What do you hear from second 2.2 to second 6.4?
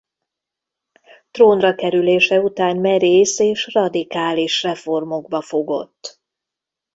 után merész és radikális reformokba fogott.